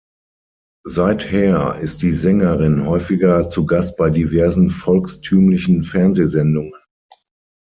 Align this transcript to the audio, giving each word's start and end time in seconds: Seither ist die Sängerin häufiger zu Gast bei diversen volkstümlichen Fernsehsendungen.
Seither 0.87 1.77
ist 1.77 2.01
die 2.01 2.13
Sängerin 2.13 2.87
häufiger 2.87 3.49
zu 3.49 3.67
Gast 3.67 3.97
bei 3.97 4.09
diversen 4.09 4.71
volkstümlichen 4.71 5.83
Fernsehsendungen. 5.83 6.73